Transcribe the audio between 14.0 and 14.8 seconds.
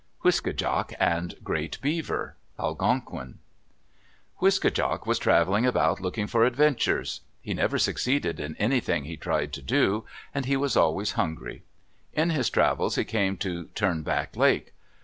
back Lake.